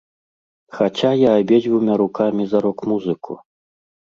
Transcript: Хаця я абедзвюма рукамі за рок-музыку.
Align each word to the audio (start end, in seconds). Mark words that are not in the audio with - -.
Хаця 0.77 1.11
я 1.19 1.29
абедзвюма 1.41 1.99
рукамі 2.03 2.43
за 2.55 2.63
рок-музыку. 2.67 3.39